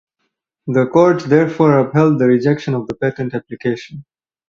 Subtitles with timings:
[0.65, 4.03] The court therefore upheld the rejection of the patent application.